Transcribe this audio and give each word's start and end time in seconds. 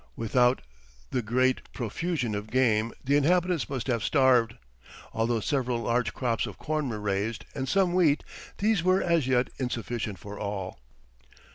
Without 0.15 0.63
the 1.11 1.21
great 1.21 1.71
profusion 1.73 2.33
of 2.33 2.49
game 2.49 2.91
the 3.03 3.15
inhabitants 3.15 3.69
must 3.69 3.85
have 3.85 4.03
starved; 4.03 4.55
although 5.13 5.39
several 5.39 5.77
large 5.77 6.11
crops 6.11 6.47
of 6.47 6.57
corn 6.57 6.89
were 6.89 6.99
raised, 6.99 7.45
and 7.53 7.69
some 7.69 7.93
wheat, 7.93 8.23
these 8.57 8.81
were 8.81 9.03
as 9.03 9.27
yet 9.27 9.51
insufficient 9.59 10.17
for 10.17 10.39
all. 10.39 10.79